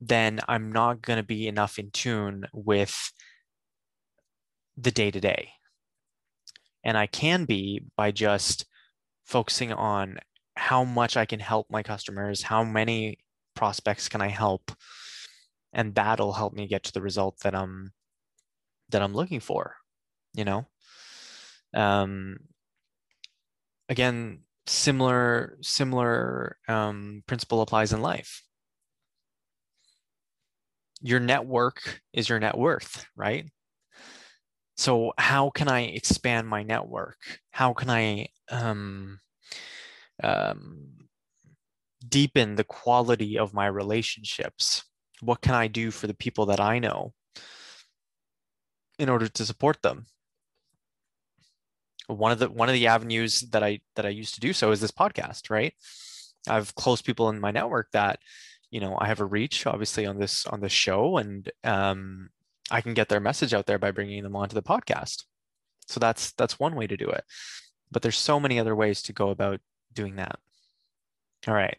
then 0.00 0.40
I'm 0.48 0.72
not 0.72 1.02
going 1.02 1.18
to 1.18 1.22
be 1.22 1.46
enough 1.48 1.78
in 1.78 1.90
tune 1.90 2.46
with 2.54 3.12
the 4.78 4.90
day 4.90 5.10
to 5.10 5.20
day. 5.20 5.50
And 6.82 6.96
I 6.96 7.06
can 7.06 7.44
be 7.44 7.82
by 7.98 8.12
just 8.12 8.64
focusing 9.26 9.75
on 9.75 10.18
how 10.56 10.84
much 10.84 11.16
I 11.16 11.26
can 11.26 11.40
help 11.40 11.66
my 11.70 11.82
customers, 11.82 12.42
how 12.42 12.64
many 12.64 13.18
prospects 13.54 14.08
can 14.08 14.20
I 14.20 14.28
help, 14.28 14.72
and 15.72 15.94
that'll 15.94 16.32
help 16.32 16.54
me 16.54 16.66
get 16.66 16.84
to 16.84 16.92
the 16.92 17.02
result 17.02 17.40
that 17.40 17.54
I'm 17.54 17.92
that 18.90 19.02
I'm 19.02 19.14
looking 19.14 19.40
for, 19.40 19.76
you 20.34 20.44
know? 20.44 20.66
Um, 21.75 22.38
again, 23.88 24.40
similar, 24.66 25.58
similar 25.60 26.56
um, 26.68 27.22
principle 27.26 27.60
applies 27.62 27.92
in 27.92 28.00
life. 28.00 28.42
Your 31.02 31.20
network 31.20 32.00
is 32.12 32.28
your 32.28 32.38
net 32.38 32.56
worth, 32.56 33.06
right? 33.16 33.50
So 34.76 35.12
how 35.18 35.50
can 35.50 35.68
I 35.68 35.82
expand 35.82 36.48
my 36.48 36.62
network? 36.62 37.16
How 37.50 37.72
can 37.72 37.90
I 37.90 38.28
um, 38.50 39.20
um, 40.23 40.88
deepen 42.06 42.54
the 42.56 42.64
quality 42.64 43.38
of 43.38 43.54
my 43.54 43.66
relationships? 43.66 44.85
What 45.20 45.40
can 45.40 45.54
I 45.54 45.66
do 45.66 45.90
for 45.90 46.06
the 46.06 46.14
people 46.14 46.46
that 46.46 46.61
I 46.61 46.78
know? 46.78 47.12
in 48.99 49.08
order 49.08 49.28
to 49.28 49.44
support 49.44 49.82
them 49.82 50.06
one 52.06 52.32
of 52.32 52.38
the 52.38 52.49
one 52.49 52.68
of 52.68 52.75
the 52.75 52.87
avenues 52.87 53.40
that 53.50 53.62
i 53.62 53.80
that 53.94 54.06
i 54.06 54.08
used 54.08 54.35
to 54.35 54.40
do 54.40 54.52
so 54.52 54.70
is 54.70 54.80
this 54.80 54.90
podcast 54.90 55.50
right 55.50 55.75
i 56.49 56.54
have 56.54 56.75
close 56.75 57.02
people 57.02 57.28
in 57.28 57.40
my 57.40 57.50
network 57.50 57.88
that 57.92 58.18
you 58.70 58.80
know 58.80 58.96
i 59.00 59.06
have 59.06 59.20
a 59.20 59.25
reach 59.25 59.66
obviously 59.66 60.06
on 60.06 60.18
this 60.18 60.46
on 60.46 60.61
this 60.61 60.73
show 60.73 61.16
and 61.16 61.50
um, 61.64 62.30
i 62.70 62.80
can 62.80 62.94
get 62.94 63.08
their 63.08 63.20
message 63.20 63.52
out 63.52 63.66
there 63.66 63.78
by 63.78 63.90
bringing 63.90 64.23
them 64.23 64.37
onto 64.37 64.54
the 64.54 64.62
podcast 64.62 65.25
so 65.87 66.00
that's 66.00 66.32
that's 66.32 66.61
one 66.61 66.75
way 66.75 66.87
to 66.87 66.96
do 66.96 67.08
it 67.08 67.25
but 67.90 68.02
there's 68.02 68.18
so 68.18 68.38
many 68.38 68.58
other 68.58 68.75
ways 68.75 69.02
to 69.02 69.12
go 69.12 69.30
about 69.30 69.61
doing 69.96 70.16
that 70.16 70.38
all 71.48 71.54
right 71.54 71.78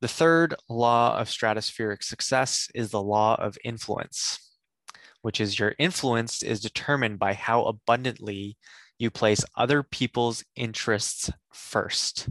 the 0.00 0.08
third 0.08 0.54
law 0.68 1.16
of 1.18 1.28
stratospheric 1.28 2.02
success 2.02 2.68
is 2.74 2.90
the 2.90 3.02
law 3.02 3.34
of 3.36 3.58
influence 3.64 4.52
which 5.22 5.40
is 5.40 5.58
your 5.58 5.74
influence 5.78 6.42
is 6.42 6.60
determined 6.60 7.18
by 7.18 7.32
how 7.32 7.62
abundantly 7.64 8.56
you 8.98 9.10
place 9.10 9.44
other 9.56 9.82
people's 9.82 10.44
interests 10.54 11.30
first. 11.52 12.28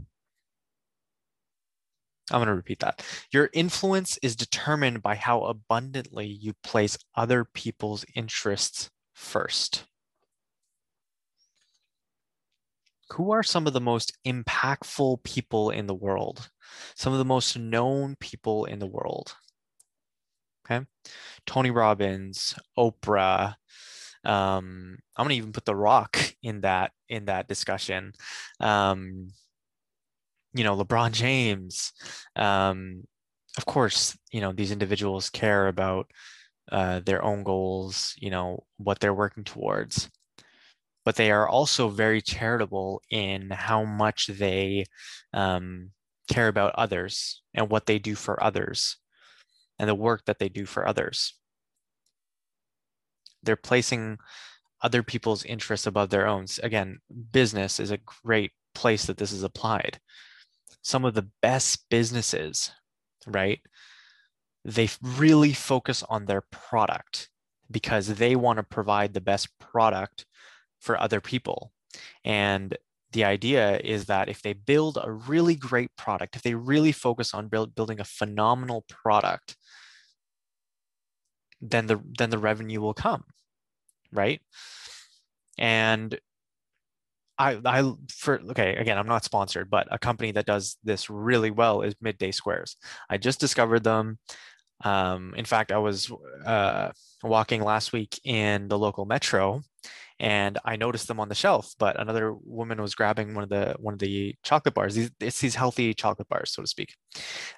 I'm 2.30 2.38
going 2.38 2.48
to 2.48 2.54
repeat 2.54 2.80
that. 2.80 3.06
Your 3.32 3.50
influence 3.54 4.18
is 4.22 4.36
determined 4.38 5.02
by 5.02 5.16
how 5.16 5.44
abundantly 5.44 6.28
you 6.28 6.54
place 6.64 6.98
other 7.16 7.44
people's 7.44 8.06
interests 8.16 8.90
first. 9.14 9.86
Who 13.14 13.32
are 13.32 13.44
some 13.44 13.68
of 13.68 13.74
the 13.74 13.82
most 13.82 14.18
impactful 14.26 15.24
people 15.24 15.70
in 15.70 15.88
the 15.88 15.96
world? 15.96 16.50
Some 16.96 17.14
of 17.14 17.20
the 17.20 17.26
most 17.26 17.58
known 17.58 18.16
people 18.20 18.66
in 18.66 18.80
the 18.80 18.88
world? 18.88 19.36
Okay. 20.66 20.86
Tony 21.46 21.72
Robbins, 21.72 22.56
Oprah. 22.78 23.56
Um, 24.24 24.98
I'm 25.18 25.26
gonna 25.26 25.34
even 25.34 25.52
put 25.52 25.66
The 25.66 25.76
Rock 25.76 26.18
in 26.44 26.62
that 26.62 26.92
in 27.10 27.26
that 27.26 27.48
discussion. 27.48 28.14
Um, 28.60 29.32
you 30.54 30.64
know, 30.64 30.78
LeBron 30.78 31.12
James. 31.12 31.94
Um, 32.36 33.04
of 33.58 33.66
course, 33.66 34.18
you 34.32 34.42
know 34.42 34.54
these 34.54 34.72
individuals 34.72 35.30
care 35.30 35.68
about 35.68 36.10
uh, 36.72 37.02
their 37.02 37.24
own 37.24 37.44
goals. 37.44 38.16
You 38.18 38.30
know 38.32 38.64
what 38.78 39.00
they're 39.00 39.14
working 39.14 39.44
towards, 39.44 40.10
but 41.04 41.16
they 41.16 41.32
are 41.32 41.48
also 41.48 41.90
very 41.90 42.22
charitable 42.22 43.02
in 43.10 43.50
how 43.50 43.84
much 43.84 44.28
they 44.28 44.86
um, 45.34 45.92
care 46.32 46.48
about 46.48 46.76
others 46.76 47.42
and 47.54 47.70
what 47.70 47.86
they 47.86 48.00
do 48.00 48.16
for 48.16 48.42
others 48.44 48.98
and 49.80 49.90
the 49.90 49.96
work 49.96 50.26
that 50.26 50.40
they 50.40 50.50
do 50.50 50.66
for 50.66 50.88
others. 50.88 51.34
They're 53.44 53.56
placing 53.56 54.20
other 54.82 55.04
people's 55.04 55.44
interests 55.44 55.88
above 55.88 56.10
their 56.10 56.28
own. 56.28 56.46
Again, 56.62 57.00
business 57.32 57.80
is 57.80 57.92
a 57.92 58.00
great 58.24 58.52
place 58.76 59.06
that 59.06 59.18
this 59.18 59.32
is 59.32 59.44
applied. 59.44 60.00
Some 60.84 61.06
of 61.06 61.14
the 61.14 61.30
best 61.42 61.86
businesses, 61.90 62.72
right? 63.26 63.60
They 64.64 64.90
really 65.04 65.54
focus 65.54 66.04
on 66.10 66.26
their 66.26 66.42
product 66.52 67.30
because 67.70 68.08
they 68.08 68.36
want 68.36 68.58
to 68.58 68.64
provide 68.64 69.14
the 69.14 69.22
best 69.22 69.48
product 69.60 70.26
for 70.82 71.00
other 71.00 71.22
people. 71.22 71.72
And 72.26 72.78
the 73.14 73.24
idea 73.24 73.80
is 73.80 74.06
that 74.06 74.28
if 74.30 74.42
they 74.42 74.54
build 74.54 74.98
a 75.02 75.12
really 75.12 75.56
great 75.56 75.96
product, 75.96 76.36
if 76.36 76.42
they 76.42 76.56
really 76.56 76.92
focus 76.92 77.34
on 77.34 77.48
build, 77.48 77.76
building 77.76 78.00
a 78.00 78.06
phenomenal 78.06 78.84
product, 78.90 79.56
then 81.62 81.88
the 81.88 82.02
then 82.18 82.30
the 82.32 82.38
revenue 82.38 82.82
will 82.82 82.94
come 82.94 83.24
right? 84.12 84.42
And 85.58 86.18
I, 87.38 87.60
I 87.66 87.94
for 88.14 88.40
okay 88.52 88.76
again 88.76 89.00
i'm 89.00 89.08
not 89.08 89.24
sponsored 89.24 89.68
but 89.68 89.88
a 89.90 89.98
company 89.98 90.32
that 90.34 90.46
does 90.46 90.78
this 90.84 91.10
really 91.10 91.50
well 91.50 91.82
is 91.82 91.96
midday 92.02 92.32
squares. 92.32 92.76
I 93.10 93.18
just 93.18 93.40
discovered 93.40 93.84
them. 93.84 94.20
Um, 94.84 95.34
in 95.36 95.46
fact 95.46 95.72
i 95.72 95.78
was 95.78 96.12
uh, 96.46 96.92
walking 97.24 97.64
last 97.64 97.94
week 97.94 98.20
in 98.24 98.68
the 98.68 98.78
local 98.78 99.06
metro 99.06 99.62
and 100.22 100.60
I 100.64 100.76
noticed 100.76 101.08
them 101.08 101.20
on 101.20 101.30
the 101.30 101.36
shelf. 101.36 101.74
But 101.80 102.00
another 102.00 102.32
woman 102.34 102.80
was 102.80 102.94
grabbing 102.94 103.34
one 103.34 103.44
of 103.44 103.50
the 103.50 103.76
one 103.80 103.94
of 103.96 104.00
the 104.00 104.36
chocolate 104.44 104.76
bars. 104.76 104.94
These 104.96 105.12
it's 105.20 105.42
these 105.42 105.56
healthy 105.56 105.94
chocolate 105.96 106.30
bars, 106.30 106.54
so 106.54 106.62
to 106.62 106.68
speak. 106.68 106.96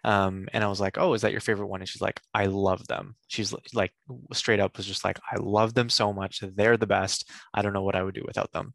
Um, 0.05 0.48
and 0.53 0.63
I 0.63 0.67
was 0.67 0.79
like, 0.79 0.98
"Oh, 0.98 1.13
is 1.13 1.22
that 1.24 1.34
your 1.34 1.41
favorite 1.41 1.67
one?" 1.67 1.82
And 1.82 1.89
she's 1.89 2.01
like, 2.01 2.22
"I 2.34 2.46
love 2.46 2.88
them." 2.88 3.15
She's 3.27 3.53
like, 3.74 3.93
straight 4.34 4.62
up 4.62 4.77
was 4.77 4.88
just 4.88 5.03
like, 5.03 5.20
"I 5.29 5.36
love 5.39 5.74
them 5.74 5.89
so 5.89 6.13
much. 6.13 6.39
They're 6.41 6.77
the 6.77 6.88
best. 6.88 7.29
I 7.53 7.62
don't 7.62 7.74
know 7.74 7.84
what 7.84 7.96
I 7.96 8.03
would 8.03 8.15
do 8.15 8.24
without 8.25 8.51
them." 8.53 8.74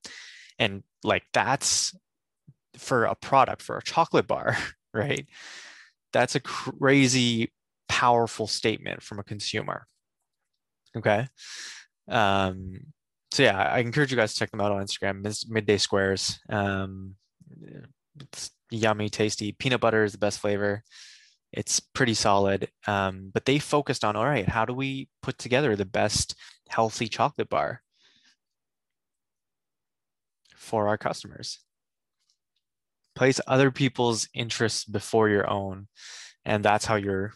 And 0.59 0.83
like 1.02 1.25
that's 1.33 1.97
for 2.76 3.04
a 3.07 3.14
product 3.14 3.62
for 3.62 3.78
a 3.78 3.83
chocolate 3.83 4.26
bar, 4.26 4.57
right? 4.95 5.26
That's 6.12 6.35
a 6.35 6.40
crazy 6.40 7.52
powerful 7.88 8.47
statement 8.47 9.02
from 9.02 9.18
a 9.18 9.25
consumer. 9.25 9.87
Okay. 10.97 11.26
Um, 12.09 12.80
so 13.30 13.42
yeah, 13.42 13.58
I 13.58 13.78
encourage 13.78 14.11
you 14.11 14.16
guys 14.16 14.32
to 14.32 14.38
check 14.38 14.50
them 14.50 14.61
out 14.61 14.73
on 14.73 14.82
Instagram. 14.82 15.23
Midday 15.49 15.76
Squares. 15.76 16.38
Um, 16.49 17.14
it's 18.20 18.50
yummy, 18.70 19.08
tasty. 19.08 19.52
Peanut 19.52 19.80
butter 19.80 20.04
is 20.04 20.12
the 20.12 20.18
best 20.18 20.40
flavor. 20.40 20.82
It's 21.52 21.80
pretty 21.80 22.14
solid. 22.14 22.68
Um, 22.87 23.30
but 23.32 23.44
they 23.44 23.58
focused 23.58 24.04
on 24.04 24.16
all 24.16 24.25
right, 24.26 24.49
how 24.49 24.64
do 24.64 24.75
we 24.75 25.08
put 25.23 25.38
together 25.38 25.76
the 25.76 25.85
best 25.85 26.35
healthy 26.68 27.08
chocolate 27.08 27.49
bar 27.49 27.82
for 30.56 30.88
our 30.88 30.99
customers? 30.99 31.61
Place 33.14 33.40
other 33.47 33.70
people's 33.70 34.28
interests 34.32 34.85
before 34.85 35.28
your 35.28 35.50
own, 35.50 35.88
and 36.44 36.64
that's 36.64 36.85
how 36.85 36.94
your 36.94 37.32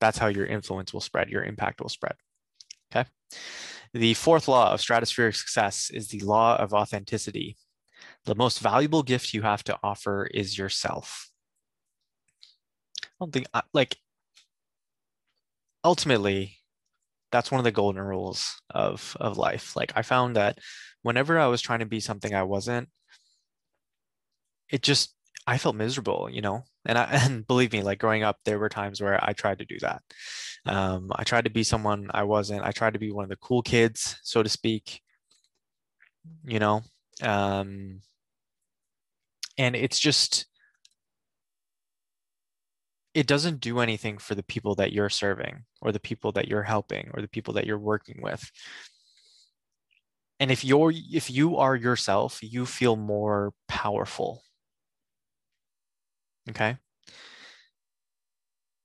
that's 0.00 0.18
how 0.18 0.26
your 0.26 0.44
influence 0.44 0.92
will 0.92 1.00
spread. 1.00 1.30
Your 1.30 1.42
impact 1.44 1.80
will 1.80 1.88
spread. 1.88 2.14
Okay. 2.94 3.08
The 3.94 4.14
fourth 4.14 4.48
law 4.48 4.72
of 4.72 4.80
stratospheric 4.80 5.36
success 5.36 5.88
is 5.88 6.08
the 6.08 6.18
law 6.18 6.56
of 6.56 6.74
authenticity. 6.74 7.56
The 8.24 8.34
most 8.34 8.58
valuable 8.58 9.04
gift 9.04 9.32
you 9.32 9.42
have 9.42 9.62
to 9.64 9.78
offer 9.84 10.26
is 10.26 10.58
yourself. 10.58 11.30
I 13.04 13.06
don't 13.20 13.32
think, 13.32 13.46
like, 13.72 13.96
ultimately, 15.84 16.58
that's 17.30 17.52
one 17.52 17.60
of 17.60 17.64
the 17.64 17.70
golden 17.70 18.02
rules 18.02 18.60
of, 18.68 19.16
of 19.20 19.38
life. 19.38 19.76
Like, 19.76 19.92
I 19.94 20.02
found 20.02 20.34
that 20.34 20.58
whenever 21.02 21.38
I 21.38 21.46
was 21.46 21.62
trying 21.62 21.78
to 21.78 21.86
be 21.86 22.00
something 22.00 22.34
I 22.34 22.42
wasn't, 22.42 22.88
it 24.70 24.82
just, 24.82 25.14
I 25.46 25.56
felt 25.56 25.76
miserable, 25.76 26.28
you 26.28 26.40
know? 26.40 26.64
And 26.86 26.98
I, 26.98 27.04
and 27.24 27.46
believe 27.46 27.72
me, 27.72 27.82
like 27.82 27.98
growing 27.98 28.22
up, 28.22 28.38
there 28.44 28.58
were 28.58 28.68
times 28.68 29.00
where 29.00 29.18
I 29.22 29.32
tried 29.32 29.58
to 29.58 29.64
do 29.64 29.78
that. 29.80 30.02
Um, 30.66 31.10
I 31.14 31.24
tried 31.24 31.44
to 31.44 31.50
be 31.50 31.62
someone 31.62 32.10
I 32.12 32.24
wasn't. 32.24 32.64
I 32.64 32.72
tried 32.72 32.94
to 32.94 32.98
be 32.98 33.12
one 33.12 33.24
of 33.24 33.30
the 33.30 33.36
cool 33.36 33.62
kids, 33.62 34.18
so 34.22 34.42
to 34.42 34.48
speak. 34.48 35.02
You 36.44 36.58
know, 36.58 36.82
um, 37.22 38.00
and 39.58 39.76
it's 39.76 39.98
just 39.98 40.46
it 43.14 43.26
doesn't 43.28 43.60
do 43.60 43.78
anything 43.78 44.18
for 44.18 44.34
the 44.34 44.42
people 44.42 44.74
that 44.74 44.92
you're 44.92 45.08
serving 45.08 45.64
or 45.80 45.92
the 45.92 46.00
people 46.00 46.32
that 46.32 46.48
you're 46.48 46.64
helping 46.64 47.10
or 47.14 47.22
the 47.22 47.28
people 47.28 47.54
that 47.54 47.66
you're 47.66 47.78
working 47.78 48.20
with 48.20 48.50
and 50.40 50.50
if 50.50 50.64
you're 50.64 50.92
if 51.12 51.30
you 51.30 51.56
are 51.56 51.76
yourself 51.76 52.40
you 52.42 52.66
feel 52.66 52.96
more 52.96 53.52
powerful 53.68 54.42
okay. 56.50 56.76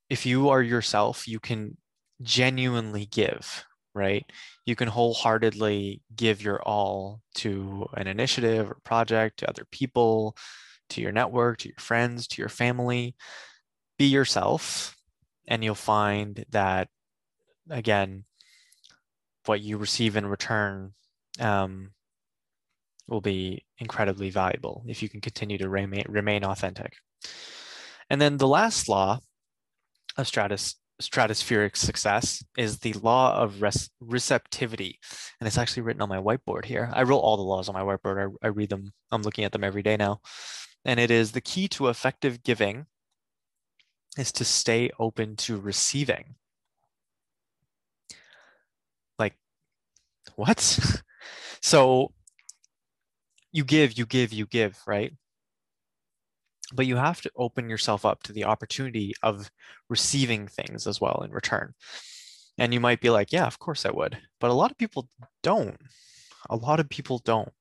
If 0.08 0.26
you 0.26 0.48
are 0.48 0.62
yourself 0.62 1.28
you 1.28 1.40
can 1.40 1.76
genuinely 2.22 3.06
give 3.06 3.64
right? 3.94 4.24
You 4.66 4.76
can 4.76 4.88
wholeheartedly 4.88 6.02
give 6.14 6.42
your 6.42 6.62
all 6.62 7.20
to 7.36 7.88
an 7.94 8.06
initiative 8.06 8.70
or 8.70 8.78
project 8.84 9.40
to 9.40 9.48
other 9.48 9.64
people 9.70 10.36
to 10.90 11.00
your 11.00 11.12
network 11.12 11.58
to 11.58 11.68
your 11.68 11.78
friends 11.78 12.26
to 12.28 12.42
your 12.42 12.48
family. 12.48 13.14
Be 13.98 14.06
yourself 14.06 14.96
and 15.46 15.62
you'll 15.64 15.74
find 15.74 16.44
that 16.50 16.88
again 17.68 18.24
what 19.46 19.60
you 19.60 19.78
receive 19.78 20.16
in 20.16 20.26
return 20.26 20.92
um, 21.40 21.90
will 23.08 23.20
be 23.20 23.64
incredibly 23.78 24.30
valuable 24.30 24.84
if 24.86 25.02
you 25.02 25.08
can 25.08 25.20
continue 25.20 25.58
to 25.58 25.68
remain, 25.68 26.04
remain 26.08 26.44
authentic. 26.44 26.92
And 28.08 28.20
then 28.20 28.38
the 28.38 28.48
last 28.48 28.88
law 28.88 29.20
of 30.16 30.26
stratus, 30.26 30.76
stratospheric 31.00 31.76
success 31.76 32.44
is 32.56 32.78
the 32.78 32.92
law 32.94 33.34
of 33.40 33.62
res, 33.62 33.90
receptivity. 34.00 34.98
And 35.38 35.46
it's 35.46 35.58
actually 35.58 35.82
written 35.82 36.02
on 36.02 36.08
my 36.08 36.18
whiteboard 36.18 36.64
here. 36.64 36.90
I 36.92 37.02
wrote 37.04 37.18
all 37.18 37.36
the 37.36 37.42
laws 37.42 37.68
on 37.68 37.74
my 37.74 37.82
whiteboard. 37.82 38.36
I, 38.42 38.46
I 38.46 38.50
read 38.50 38.70
them. 38.70 38.92
I'm 39.10 39.22
looking 39.22 39.44
at 39.44 39.52
them 39.52 39.64
every 39.64 39.82
day 39.82 39.96
now. 39.96 40.20
And 40.84 40.98
it 40.98 41.10
is 41.10 41.32
the 41.32 41.40
key 41.40 41.68
to 41.68 41.88
effective 41.88 42.42
giving 42.42 42.86
is 44.18 44.32
to 44.32 44.44
stay 44.44 44.90
open 44.98 45.36
to 45.36 45.58
receiving. 45.60 46.34
Like, 49.18 49.34
what? 50.36 50.78
So 51.62 52.12
you 53.52 53.64
give, 53.64 53.98
you 53.98 54.06
give, 54.06 54.32
you 54.32 54.46
give, 54.46 54.78
right? 54.86 55.12
But 56.72 56.86
you 56.86 56.96
have 56.96 57.20
to 57.22 57.30
open 57.36 57.68
yourself 57.68 58.04
up 58.04 58.22
to 58.24 58.32
the 58.32 58.44
opportunity 58.44 59.14
of 59.22 59.50
receiving 59.88 60.46
things 60.46 60.86
as 60.86 61.00
well 61.00 61.22
in 61.24 61.32
return. 61.32 61.74
And 62.58 62.72
you 62.72 62.80
might 62.80 63.00
be 63.00 63.10
like, 63.10 63.32
yeah, 63.32 63.46
of 63.46 63.58
course 63.58 63.84
I 63.84 63.90
would. 63.90 64.18
But 64.38 64.50
a 64.50 64.54
lot 64.54 64.70
of 64.70 64.78
people 64.78 65.08
don't. 65.42 65.78
A 66.48 66.56
lot 66.56 66.80
of 66.80 66.88
people 66.88 67.18
don't. 67.24 67.52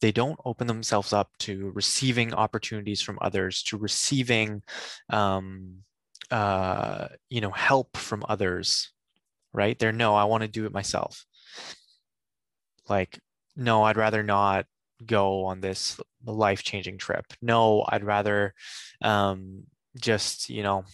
They 0.00 0.12
don't 0.12 0.38
open 0.44 0.66
themselves 0.66 1.12
up 1.12 1.30
to 1.40 1.70
receiving 1.74 2.34
opportunities 2.34 3.00
from 3.00 3.18
others, 3.22 3.62
to 3.64 3.76
receiving, 3.76 4.62
um, 5.10 5.84
uh, 6.30 7.08
you 7.30 7.40
know, 7.40 7.50
help 7.50 7.96
from 7.96 8.24
others, 8.28 8.90
right? 9.52 9.78
They're 9.78 9.92
no, 9.92 10.14
I 10.14 10.24
want 10.24 10.42
to 10.42 10.48
do 10.48 10.66
it 10.66 10.72
myself 10.72 11.24
like 12.88 13.18
no 13.56 13.84
i'd 13.84 13.96
rather 13.96 14.22
not 14.22 14.66
go 15.06 15.44
on 15.44 15.60
this 15.60 16.00
life-changing 16.24 16.98
trip. 16.98 17.24
No 17.40 17.84
i'd 17.88 18.04
rather 18.04 18.54
um, 19.02 19.64
just 19.98 20.48
you 20.48 20.62
know 20.62 20.84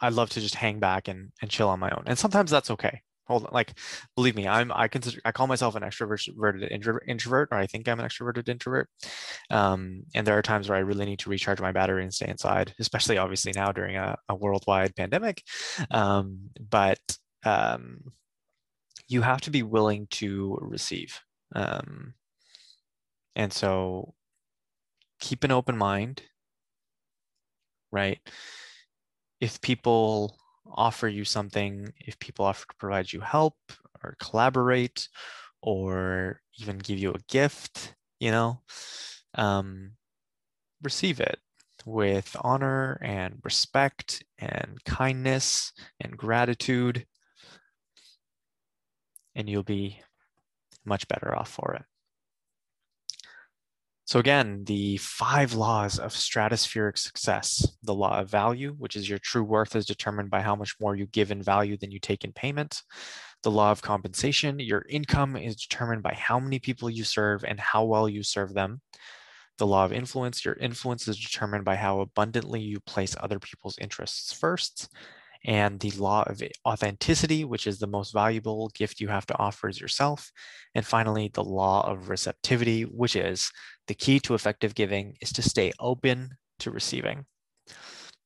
i'd 0.00 0.12
love 0.12 0.30
to 0.30 0.40
just 0.40 0.54
hang 0.54 0.80
back 0.80 1.08
and, 1.08 1.30
and 1.40 1.50
chill 1.50 1.68
on 1.68 1.80
my 1.80 1.90
own. 1.90 2.04
And 2.06 2.18
sometimes 2.18 2.50
that's 2.50 2.70
okay. 2.70 3.00
Hold 3.26 3.44
on 3.44 3.50
like 3.52 3.78
believe 4.16 4.34
me 4.34 4.48
i'm 4.48 4.72
i 4.72 4.88
consider 4.88 5.20
i 5.24 5.30
call 5.32 5.46
myself 5.46 5.76
an 5.76 5.84
extroverted 5.84 6.70
introvert 7.06 7.48
or 7.52 7.58
i 7.58 7.66
think 7.66 7.88
i'm 7.88 8.00
an 8.00 8.06
extroverted 8.06 8.48
introvert. 8.48 8.88
Um, 9.50 10.02
and 10.14 10.26
there 10.26 10.36
are 10.36 10.42
times 10.42 10.68
where 10.68 10.76
i 10.76 10.82
really 10.82 11.06
need 11.06 11.20
to 11.20 11.30
recharge 11.30 11.60
my 11.60 11.72
battery 11.72 12.02
and 12.02 12.12
stay 12.12 12.28
inside 12.28 12.74
especially 12.80 13.18
obviously 13.18 13.52
now 13.54 13.70
during 13.72 13.96
a, 13.96 14.16
a 14.28 14.34
worldwide 14.34 14.96
pandemic. 14.96 15.42
Um, 15.90 16.50
but 16.68 16.98
um, 17.44 18.12
you 19.08 19.22
have 19.22 19.40
to 19.42 19.50
be 19.50 19.62
willing 19.62 20.06
to 20.10 20.58
receive. 20.60 21.20
Um, 21.54 22.14
and 23.36 23.52
so 23.52 24.14
keep 25.20 25.44
an 25.44 25.50
open 25.52 25.76
mind, 25.78 26.22
right? 27.90 28.18
If 29.40 29.60
people 29.60 30.38
offer 30.66 31.08
you 31.08 31.24
something, 31.24 31.92
if 31.98 32.18
people 32.18 32.44
offer 32.44 32.66
to 32.68 32.76
provide 32.76 33.12
you 33.12 33.20
help 33.20 33.56
or 34.02 34.16
collaborate 34.20 35.08
or 35.62 36.40
even 36.58 36.78
give 36.78 36.98
you 36.98 37.12
a 37.12 37.22
gift, 37.28 37.94
you 38.20 38.30
know, 38.30 38.62
um, 39.34 39.92
receive 40.82 41.20
it 41.20 41.38
with 41.84 42.36
honor 42.40 42.98
and 43.02 43.40
respect 43.44 44.24
and 44.38 44.82
kindness 44.84 45.72
and 46.00 46.16
gratitude 46.16 47.06
and 49.34 49.48
you'll 49.48 49.62
be 49.62 50.00
much 50.84 51.08
better 51.08 51.36
off 51.36 51.50
for 51.50 51.74
it. 51.74 51.84
So 54.12 54.18
again, 54.18 54.64
the 54.64 54.98
five 54.98 55.54
laws 55.54 55.98
of 55.98 56.12
stratospheric 56.12 56.98
success, 56.98 57.66
the 57.82 57.94
law 57.94 58.20
of 58.20 58.28
value, 58.28 58.74
which 58.76 58.94
is 58.94 59.08
your 59.08 59.18
true 59.18 59.42
worth 59.42 59.74
is 59.74 59.86
determined 59.86 60.28
by 60.28 60.42
how 60.42 60.54
much 60.54 60.74
more 60.78 60.94
you 60.94 61.06
give 61.06 61.30
in 61.30 61.42
value 61.42 61.78
than 61.78 61.90
you 61.90 61.98
take 61.98 62.22
in 62.22 62.30
payment. 62.34 62.82
The 63.42 63.50
law 63.50 63.70
of 63.70 63.80
compensation, 63.80 64.58
your 64.58 64.84
income 64.86 65.34
is 65.34 65.56
determined 65.56 66.02
by 66.02 66.12
how 66.12 66.38
many 66.38 66.58
people 66.58 66.90
you 66.90 67.04
serve 67.04 67.42
and 67.42 67.58
how 67.58 67.86
well 67.86 68.06
you 68.06 68.22
serve 68.22 68.52
them. 68.52 68.82
The 69.56 69.66
law 69.66 69.86
of 69.86 69.94
influence, 69.94 70.44
your 70.44 70.58
influence 70.60 71.08
is 71.08 71.18
determined 71.18 71.64
by 71.64 71.76
how 71.76 72.00
abundantly 72.00 72.60
you 72.60 72.80
place 72.80 73.16
other 73.18 73.38
people's 73.38 73.78
interests 73.78 74.30
first 74.30 74.90
and 75.44 75.80
the 75.80 75.90
law 75.92 76.22
of 76.26 76.42
authenticity, 76.66 77.44
which 77.44 77.66
is 77.66 77.78
the 77.78 77.86
most 77.86 78.12
valuable 78.12 78.70
gift 78.74 79.00
you 79.00 79.08
have 79.08 79.26
to 79.26 79.38
offer 79.38 79.68
is 79.68 79.80
yourself. 79.80 80.30
And 80.74 80.86
finally, 80.86 81.30
the 81.32 81.44
law 81.44 81.86
of 81.88 82.08
receptivity, 82.08 82.82
which 82.82 83.16
is 83.16 83.50
the 83.88 83.94
key 83.94 84.20
to 84.20 84.34
effective 84.34 84.74
giving 84.74 85.16
is 85.20 85.32
to 85.32 85.42
stay 85.42 85.72
open 85.80 86.30
to 86.60 86.70
receiving. 86.70 87.26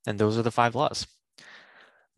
And 0.06 0.18
those 0.18 0.38
are 0.38 0.42
the 0.42 0.50
five 0.50 0.74
laws. 0.74 1.06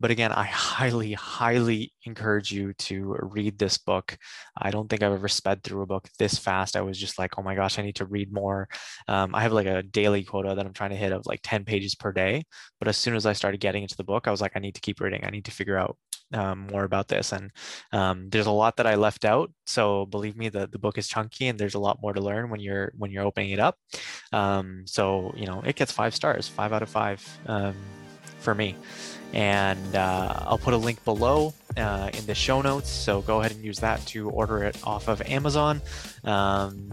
But 0.01 0.11
again, 0.11 0.33
I 0.33 0.45
highly, 0.45 1.13
highly 1.13 1.93
encourage 2.05 2.53
you 2.53 2.73
to 2.75 3.17
read 3.21 3.59
this 3.59 3.79
book. 3.79 4.17
I 4.57 4.71
don't 4.71 4.89
think 4.89 5.03
I've 5.03 5.13
ever 5.13 5.29
sped 5.29 5.63
through 5.63 5.83
a 5.83 5.87
book 5.87 6.09
this 6.19 6.39
fast. 6.39 6.77
I 6.77 6.83
was 6.83 6.99
just 6.99 7.19
like, 7.19 7.39
oh 7.39 7.43
my 7.43 7.55
gosh, 7.55 7.79
I 7.79 7.83
need 7.83 7.97
to 7.97 8.07
read 8.07 8.33
more. 8.33 8.69
Um, 9.09 9.35
I 9.35 9.43
have 9.43 9.53
like 9.53 9.67
a 9.67 9.83
daily 9.83 10.23
quota 10.23 10.55
that 10.55 10.67
I'm 10.67 10.73
trying 10.73 10.91
to 10.91 10.97
hit 10.97 11.13
of 11.13 11.27
like 11.27 11.41
10 11.43 11.65
pages 11.65 11.95
per 11.95 12.13
day. 12.13 12.45
But 12.79 12.89
as 12.89 12.97
soon 12.97 13.17
as 13.17 13.27
I 13.27 13.33
started 13.33 13.61
getting 13.61 13.83
into 13.83 13.97
the 13.97 14.05
book, 14.05 14.29
I 14.29 14.31
was 14.31 14.41
like, 14.41 14.53
I 14.55 14.61
need 14.61 14.77
to 14.77 14.81
keep 14.81 15.01
reading. 15.01 15.25
I 15.25 15.31
need 15.31 15.47
to 15.47 15.51
figure 15.51 15.77
out 15.77 15.97
um, 16.33 16.69
more 16.71 16.85
about 16.85 17.09
this. 17.09 17.33
And 17.33 17.51
um, 17.93 18.29
there's 18.29 18.47
a 18.47 18.53
lot 18.53 18.77
that 18.77 18.87
I 18.87 18.95
left 18.95 19.25
out. 19.25 19.51
So 19.67 20.07
believe 20.07 20.37
me, 20.37 20.49
the, 20.49 20.69
the 20.69 20.79
book 20.79 20.99
is 20.99 21.09
chunky 21.09 21.49
and 21.49 21.59
there's 21.59 21.75
a 21.75 21.81
lot 21.81 22.01
more 22.01 22.13
to 22.13 22.21
learn 22.21 22.51
when 22.51 22.61
you're 22.61 22.93
when 22.97 23.11
you're 23.11 23.25
opening 23.25 23.51
it 23.51 23.59
up. 23.59 23.77
Um, 24.33 24.85
so 24.87 25.33
you 25.37 25.47
know, 25.47 25.63
it 25.67 25.75
gets 25.75 25.91
five 25.91 26.15
stars, 26.15 26.47
five 26.47 26.73
out 26.73 26.83
of 26.83 26.89
five 26.89 27.27
um, 27.47 27.75
for 28.41 28.55
me 28.55 28.77
and 29.33 29.95
uh, 29.95 30.45
I'll 30.47 30.59
put 30.59 30.75
a 30.75 30.79
link 30.79 31.05
below 31.05 31.55
uh, 31.77 32.11
in 32.13 32.27
the 32.27 32.35
show 32.35 32.63
notes. 32.63 32.91
So 32.91 33.23
go 33.23 33.41
ahead 33.41 33.53
and 33.53 33.63
use 33.65 33.79
that 33.81 34.05
to 34.09 34.31
order 34.31 34.63
it 34.65 34.79
off 34.85 35.09
of 35.09 35.21
Amazon. 35.23 35.81
Um, 36.25 36.93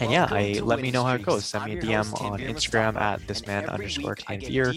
and 0.00 0.10
yeah, 0.10 0.28
I 0.30 0.60
let 0.62 0.80
me 0.80 0.90
know 0.90 1.04
how 1.04 1.14
it 1.14 1.22
goes. 1.22 1.44
Send 1.44 1.64
me 1.64 1.78
a 1.78 1.82
DM 1.82 2.20
on 2.20 2.40
Instagram 2.40 2.96
at 3.00 3.20
thisman 3.20 3.68
underscore 3.68 4.14
Tanvir. 4.16 4.68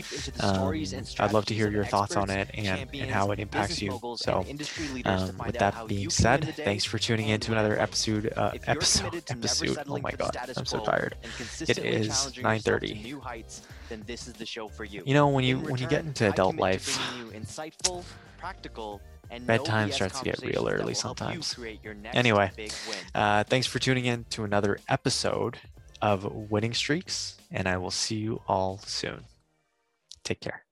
Um, 0.43 1.25
I'd 1.25 1.33
love 1.33 1.45
to 1.45 1.53
hear 1.53 1.69
your 1.69 1.85
thoughts 1.85 2.15
on 2.15 2.29
it 2.29 2.49
and, 2.53 2.89
and 2.93 3.11
how 3.11 3.31
it 3.31 3.39
impacts 3.39 3.81
you. 3.81 3.99
So, 4.17 4.45
um, 5.05 5.37
with 5.45 5.57
that 5.59 5.87
being 5.87 6.09
said, 6.09 6.53
thanks 6.55 6.83
for 6.83 6.97
tuning 6.97 7.29
in 7.29 7.39
to 7.41 7.51
another 7.51 7.79
episode. 7.79 8.33
Uh, 8.35 8.51
episode. 8.67 9.23
Episode. 9.29 9.77
Oh 9.87 9.97
my 9.99 10.11
god, 10.11 10.37
I'm 10.57 10.65
so 10.65 10.79
tired. 10.83 11.15
It 11.67 11.77
is 11.77 12.09
9:30. 12.35 13.61
Then 13.89 14.03
this 14.07 14.27
is 14.27 14.33
the 14.33 14.45
show 14.45 14.67
for 14.67 14.85
you. 14.85 15.03
You 15.05 15.13
know, 15.13 15.27
when 15.27 15.43
you 15.43 15.59
when 15.59 15.77
you 15.77 15.87
get 15.87 16.05
into 16.05 16.29
adult 16.29 16.55
life, 16.55 16.97
Bedtime 19.39 19.91
starts 19.91 20.19
to 20.19 20.25
get 20.25 20.39
real 20.41 20.67
early 20.67 20.93
sometimes. 20.93 21.57
Anyway, 22.13 22.51
uh, 23.15 23.43
thanks 23.45 23.67
for 23.67 23.79
tuning 23.79 24.05
in 24.05 24.25
to 24.31 24.43
another 24.43 24.79
episode 24.89 25.57
of 26.01 26.25
Winning 26.25 26.73
Streaks, 26.73 27.37
and 27.49 27.67
I 27.67 27.77
will 27.77 27.91
see 27.91 28.15
you 28.15 28.41
all 28.47 28.79
soon. 28.79 29.25
Take 30.23 30.41
care. 30.41 30.63